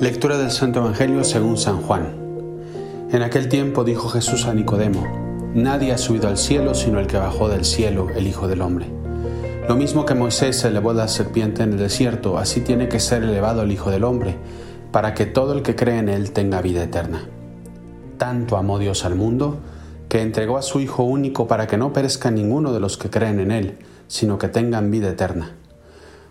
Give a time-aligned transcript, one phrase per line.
[0.00, 2.14] Lectura del Santo Evangelio según San Juan.
[3.10, 5.04] En aquel tiempo dijo Jesús a Nicodemo,
[5.54, 8.86] Nadie ha subido al cielo sino el que bajó del cielo, el Hijo del Hombre.
[9.68, 13.62] Lo mismo que Moisés elevó la serpiente en el desierto, así tiene que ser elevado
[13.62, 14.36] el Hijo del Hombre,
[14.92, 17.24] para que todo el que cree en él tenga vida eterna.
[18.18, 19.58] Tanto amó Dios al mundo,
[20.08, 23.40] que entregó a su Hijo único para que no perezca ninguno de los que creen
[23.40, 25.56] en él, sino que tengan vida eterna.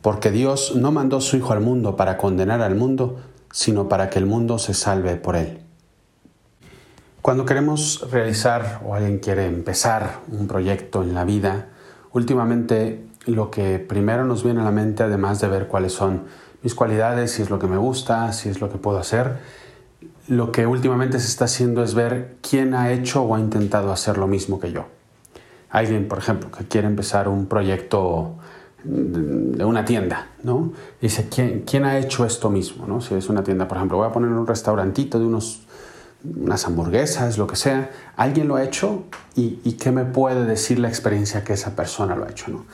[0.00, 3.18] Porque Dios no mandó su Hijo al mundo para condenar al mundo,
[3.52, 5.60] sino para que el mundo se salve por él.
[7.22, 11.68] Cuando queremos realizar o alguien quiere empezar un proyecto en la vida,
[12.12, 16.24] últimamente lo que primero nos viene a la mente, además de ver cuáles son
[16.62, 19.38] mis cualidades, si es lo que me gusta, si es lo que puedo hacer,
[20.28, 24.16] lo que últimamente se está haciendo es ver quién ha hecho o ha intentado hacer
[24.16, 24.86] lo mismo que yo.
[25.70, 28.36] Alguien, por ejemplo, que quiere empezar un proyecto
[28.84, 30.72] de una tienda, ¿no?
[31.00, 32.86] Dice, ¿quién, ¿quién, ha hecho esto mismo?
[32.86, 33.00] ¿no?
[33.00, 35.62] Si es una tienda, por ejemplo, voy a poner un restaurantito de unos,
[36.24, 39.04] unas hamburguesas, lo que sea, alguien lo ha hecho
[39.36, 42.64] y, qué me puede decir la experiencia que esa persona lo ha hecho, ¿no?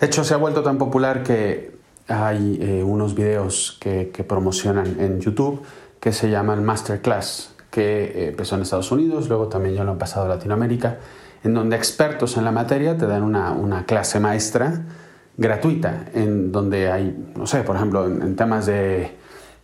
[0.00, 1.76] De hecho, se ha vuelto tan popular que
[2.08, 5.62] hay eh, unos videos que, que, promocionan en YouTube
[6.00, 9.98] que se llaman Masterclass, que eh, empezó en Estados Unidos, luego también ya lo han
[9.98, 10.98] pasado a Latinoamérica,
[11.44, 14.82] en donde expertos en la materia te dan una, una clase maestra
[15.36, 19.12] gratuita, en donde hay, no sé, por ejemplo, en, temas de,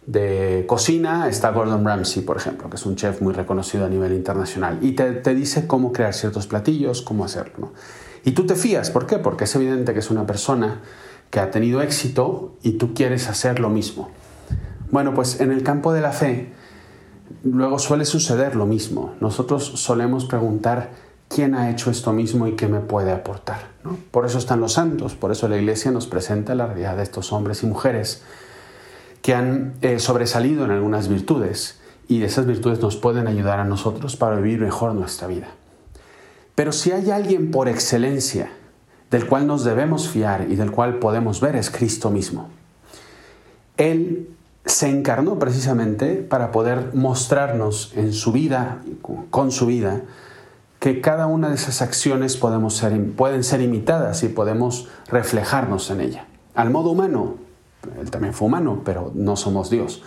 [0.06, 4.12] de, cocina está Gordon Ramsay, por ejemplo, que es un chef muy reconocido a nivel
[4.12, 7.54] internacional, y te, te dice cómo crear ciertos platillos, cómo hacerlo.
[7.58, 7.72] ¿no?
[8.24, 9.18] Y tú te fías, ¿por qué?
[9.18, 10.80] Porque es evidente que es una persona
[11.30, 14.10] que ha tenido éxito y tú quieres hacer lo mismo.
[14.90, 16.52] Bueno, pues en el campo de la fe,
[17.44, 19.14] luego suele suceder lo mismo.
[19.20, 20.90] Nosotros solemos preguntar,
[21.28, 23.68] quién ha hecho esto mismo y qué me puede aportar.
[24.10, 27.32] Por eso están los santos, por eso la iglesia nos presenta la realidad de estos
[27.32, 28.22] hombres y mujeres
[29.22, 34.16] que han eh, sobresalido en algunas virtudes y esas virtudes nos pueden ayudar a nosotros
[34.16, 35.48] para vivir mejor nuestra vida.
[36.54, 38.50] Pero si hay alguien por excelencia
[39.10, 42.48] del cual nos debemos fiar y del cual podemos ver es Cristo mismo.
[43.76, 44.28] Él
[44.64, 48.82] se encarnó precisamente para poder mostrarnos en su vida,
[49.30, 50.02] con su vida,
[50.78, 56.00] que cada una de esas acciones podemos ser, pueden ser imitadas y podemos reflejarnos en
[56.00, 56.26] ella.
[56.54, 57.36] Al modo humano,
[58.00, 60.02] él también fue humano, pero no somos Dios,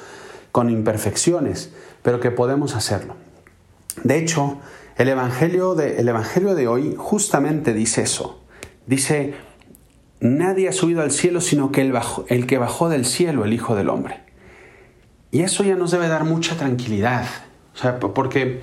[0.52, 1.72] con imperfecciones,
[2.02, 3.16] pero que podemos hacerlo.
[4.04, 4.60] De hecho,
[4.98, 8.42] el Evangelio de, el evangelio de hoy justamente dice eso.
[8.86, 9.34] Dice,
[10.20, 11.94] nadie ha subido al cielo sino que el,
[12.28, 14.22] el que bajó del cielo, el Hijo del Hombre.
[15.32, 17.26] Y eso ya nos debe dar mucha tranquilidad,
[17.74, 18.62] o sea, porque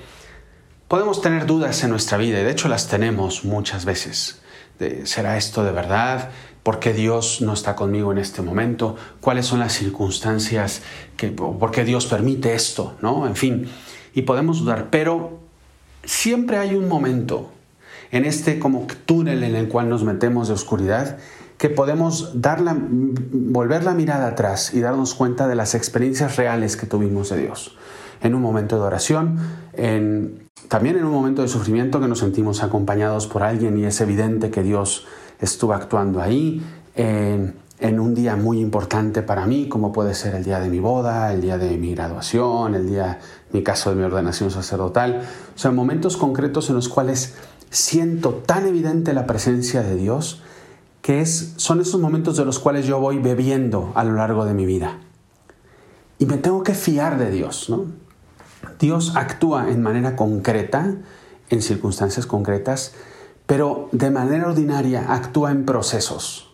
[0.89, 4.41] Podemos tener dudas en nuestra vida y de hecho las tenemos muchas veces.
[5.03, 6.31] ¿Será esto de verdad?
[6.63, 8.95] ¿Por qué Dios no está conmigo en este momento?
[9.21, 10.81] ¿Cuáles son las circunstancias?
[11.15, 12.95] Que, ¿Por qué Dios permite esto?
[13.03, 13.27] ¿No?
[13.27, 13.69] En fin,
[14.15, 15.37] y podemos dudar, pero
[16.03, 17.51] siempre hay un momento
[18.09, 21.19] en este como túnel en el cual nos metemos de oscuridad
[21.59, 26.87] que podemos dar volver la mirada atrás y darnos cuenta de las experiencias reales que
[26.87, 27.77] tuvimos de Dios.
[28.21, 29.37] En un momento de oración,
[29.73, 34.01] en también en un momento de sufrimiento que nos sentimos acompañados por alguien y es
[34.01, 35.07] evidente que Dios
[35.41, 36.63] estuvo actuando ahí,
[36.95, 41.33] en, un día muy importante para mí, como puede ser el día de mi boda,
[41.33, 43.19] el día de mi graduación, el día,
[43.51, 45.23] mi caso de mi ordenación sacerdotal,
[45.55, 47.35] o sea, momentos concretos en los cuales
[47.71, 50.43] siento tan evidente la presencia de Dios
[51.01, 54.53] que es, son esos momentos de los cuales yo voy bebiendo a lo largo de
[54.53, 54.99] mi vida.
[56.19, 58.08] Y me tengo que fiar de Dios, ¿no?
[58.79, 60.95] Dios actúa en manera concreta,
[61.49, 62.93] en circunstancias concretas,
[63.45, 66.49] pero de manera ordinaria actúa en procesos.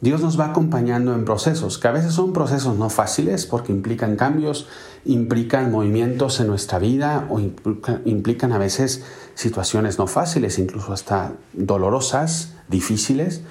[0.00, 4.16] Dios nos va acompañando en procesos, que a veces son procesos no fáciles porque implican
[4.16, 4.66] cambios,
[5.04, 9.04] implican movimientos en nuestra vida o implican a veces
[9.34, 13.42] situaciones no fáciles, incluso hasta dolorosas, difíciles,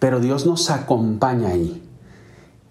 [0.00, 1.85] pero Dios nos acompaña ahí.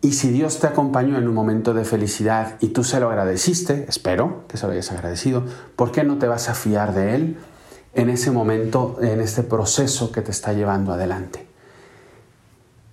[0.05, 3.87] Y si Dios te acompañó en un momento de felicidad y tú se lo agradeciste,
[3.89, 5.43] espero que se lo hayas agradecido,
[5.75, 7.37] ¿por qué no te vas a fiar de Él
[7.95, 11.47] en ese momento, en este proceso que te está llevando adelante?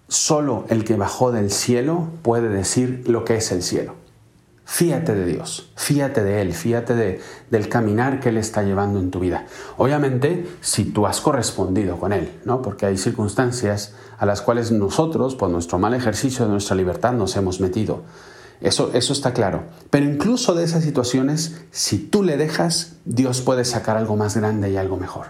[0.08, 3.92] Solo el que bajó del cielo puede decir lo que es el cielo.
[4.72, 7.20] Fíate de Dios, fíate de Él, fíate de,
[7.50, 9.44] del caminar que Él está llevando en tu vida.
[9.76, 12.62] Obviamente, si tú has correspondido con Él, ¿no?
[12.62, 17.36] Porque hay circunstancias a las cuales nosotros, por nuestro mal ejercicio de nuestra libertad, nos
[17.36, 18.00] hemos metido.
[18.62, 19.64] Eso, eso está claro.
[19.90, 24.70] Pero incluso de esas situaciones, si tú le dejas, Dios puede sacar algo más grande
[24.70, 25.26] y algo mejor.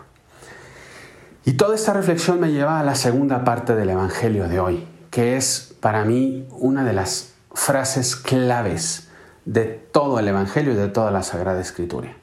[1.45, 5.37] Y toda esta reflexión me lleva a la segunda parte del Evangelio de hoy, que
[5.37, 9.09] es para mí una de las frases claves
[9.45, 12.17] de todo el Evangelio y de toda la Sagrada Escritura.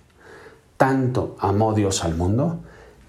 [0.77, 2.59] Tanto amó Dios al mundo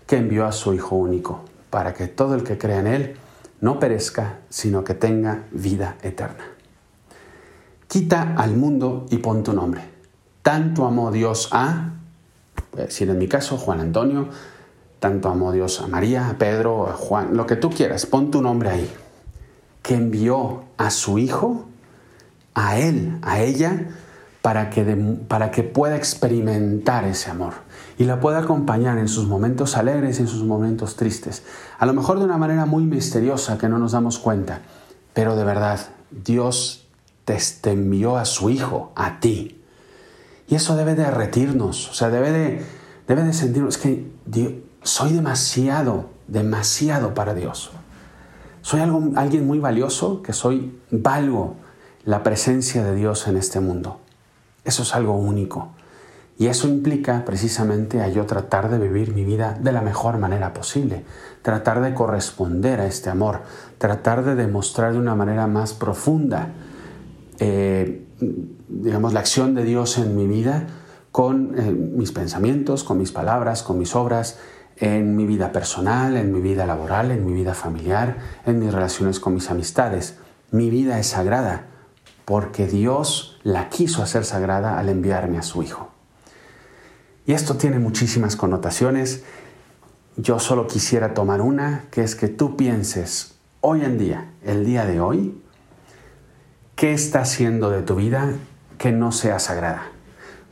[0.07, 3.17] que envió a su Hijo único, para que todo el que crea en Él
[3.61, 6.45] no perezca, sino que tenga vida eterna.
[7.87, 9.83] Quita al mundo y pon tu nombre.
[10.43, 11.93] Tanto amó Dios a,
[12.73, 14.29] voy a decir en mi caso, Juan Antonio,
[14.99, 18.43] tanto amó Dios a María, a Pedro, a Juan, lo que tú quieras, pon tu
[18.43, 18.93] nombre ahí,
[19.83, 21.70] que envió a su Hijo,
[22.55, 23.89] a Él, a ella,
[24.43, 24.85] para que,
[25.29, 27.55] para que pueda experimentar ese amor
[27.99, 31.43] y la pueda acompañar en sus momentos alegres y en sus momentos tristes.
[31.79, 34.63] A lo mejor de una manera muy misteriosa que no nos damos cuenta,
[35.13, 35.81] pero de verdad,
[36.11, 36.87] Dios
[37.25, 37.39] te,
[37.71, 39.61] envió a su Hijo, a ti.
[40.49, 42.65] Y eso debe derretirnos, o sea, debe de,
[43.07, 44.11] debe de sentirnos que
[44.83, 47.71] soy demasiado, demasiado para Dios.
[48.63, 51.57] Soy algo, alguien muy valioso, que soy, valgo
[52.05, 54.01] la presencia de Dios en este mundo.
[54.65, 55.69] Eso es algo único.
[56.39, 60.55] Y eso implica precisamente a yo tratar de vivir mi vida de la mejor manera
[60.55, 61.05] posible,
[61.43, 63.43] tratar de corresponder a este amor,
[63.77, 66.49] tratar de demostrar de una manera más profunda,
[67.41, 68.07] eh,
[68.69, 70.67] digamos, la acción de Dios en mi vida
[71.13, 74.39] con eh, mis pensamientos, con mis palabras, con mis obras,
[74.79, 78.17] en mi vida personal, en mi vida laboral, en mi vida familiar,
[78.47, 80.17] en mis relaciones con mis amistades.
[80.51, 81.67] Mi vida es sagrada
[82.31, 85.89] porque Dios la quiso hacer sagrada al enviarme a su Hijo.
[87.27, 89.25] Y esto tiene muchísimas connotaciones.
[90.17, 94.87] Yo solo quisiera tomar una, que es que tú pienses hoy en día, el día
[94.87, 95.43] de hoy,
[96.77, 98.33] qué está haciendo de tu vida
[98.79, 99.89] que no sea sagrada.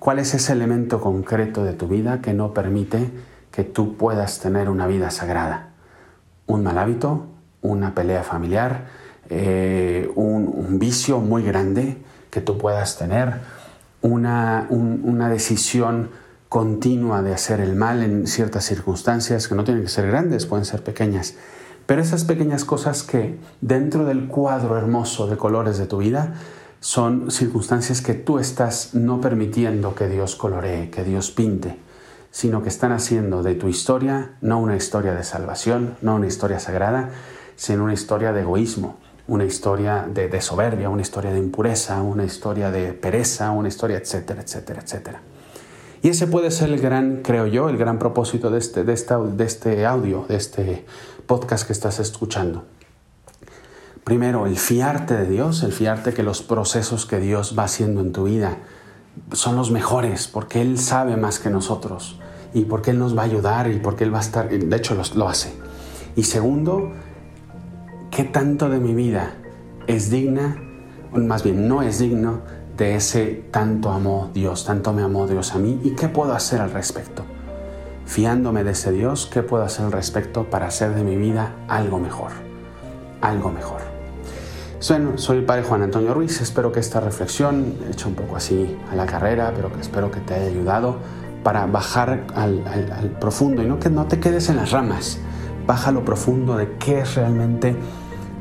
[0.01, 3.09] ¿Cuál es ese elemento concreto de tu vida que no permite
[3.53, 5.75] que tú puedas tener una vida sagrada?
[6.45, 7.27] ¿Un mal hábito?
[7.63, 9.08] ¿Una pelea familiar?
[9.31, 11.99] Eh, un, vicio muy grande
[12.31, 13.41] que tú puedas tener?
[14.01, 16.11] ¿Una, una decisión
[16.49, 20.65] continua de hacer el mal en ciertas circunstancias que no tienen que ser grandes, pueden
[20.65, 21.35] ser pequeñas.
[21.87, 26.35] Pero esas pequeñas cosas que dentro del cuadro hermoso de colores de tu vida
[26.81, 31.79] son circunstancias que tú estás no permitiendo que Dios coloree, que Dios pinte,
[32.31, 36.61] sino que están haciendo de tu historia no una historia de salvación, no una historia
[36.61, 37.11] sagrada,
[37.57, 38.99] sino una historia de egoísmo,
[39.29, 44.43] una historia de, soberbia, una historia de impureza, una historia de pereza, una historia, etcétera,
[44.43, 45.23] etcétera, etcétera.
[46.03, 49.45] Y ese puede ser el gran, creo yo, el gran propósito de este, de de
[49.45, 50.87] este audio, de este
[51.27, 52.65] podcast que estás escuchando.
[54.03, 58.13] Primero, el fiarte de Dios, el fiarte que los procesos que Dios va haciendo en
[58.13, 58.57] tu vida
[59.33, 62.19] son los mejores, porque Él sabe más que nosotros
[62.55, 64.97] y porque Él nos va a ayudar y porque Él va a estar, de hecho
[65.15, 65.53] lo hace.
[66.17, 66.93] Y segundo,
[68.19, 69.35] ¿qué tanto de mi vida
[69.87, 70.61] es digna,
[71.13, 72.41] o más bien no es digno
[72.77, 76.61] de ese tanto amó Dios, tanto me amó Dios a mí y qué puedo hacer
[76.61, 77.23] al respecto.
[78.07, 82.01] Fiándome de ese Dios, ¿qué puedo hacer al respecto para hacer de mi vida algo
[82.01, 82.33] mejor?
[83.21, 83.83] Algo mejor.
[84.89, 88.77] Bueno, soy el Padre Juan Antonio Ruiz, espero que esta reflexión, hecha un poco así
[88.91, 90.97] a la carrera, pero que espero que te haya ayudado
[91.45, 95.21] para bajar al, al profundo y no que no te quedes en las ramas,
[95.69, 97.77] baja lo profundo de qué es realmente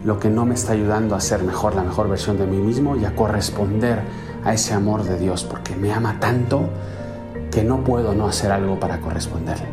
[0.04, 2.96] lo que no me está ayudando a ser mejor, la mejor versión de mí mismo
[2.96, 4.02] y a corresponder
[4.44, 6.70] a ese amor de Dios, porque me ama tanto
[7.52, 9.66] que no puedo no hacer algo para corresponderle.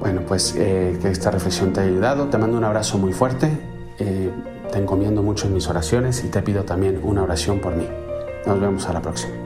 [0.00, 3.50] Bueno, pues eh, que esta reflexión te haya ayudado, te mando un abrazo muy fuerte,
[3.98, 4.30] eh,
[4.70, 7.88] te encomiendo mucho en mis oraciones y te pido también una oración por mí.
[8.46, 9.45] Nos vemos a la próxima.